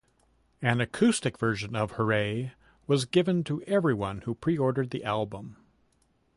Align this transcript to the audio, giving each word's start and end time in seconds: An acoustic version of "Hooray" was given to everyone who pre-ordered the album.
An 0.63 0.81
acoustic 0.81 1.37
version 1.37 1.75
of 1.75 1.91
"Hooray" 1.91 2.53
was 2.87 3.05
given 3.05 3.43
to 3.43 3.61
everyone 3.67 4.21
who 4.21 4.33
pre-ordered 4.33 4.89
the 4.89 5.03
album. 5.03 5.57